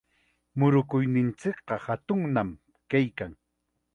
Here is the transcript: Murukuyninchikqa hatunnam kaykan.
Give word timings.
Murukuyninchikqa 0.61 1.75
hatunnam 1.85 2.49
kaykan. 2.91 3.31